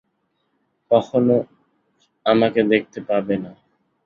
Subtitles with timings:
[0.91, 1.35] কখনো
[2.25, 3.51] আমাকে দেখতে পাবে না।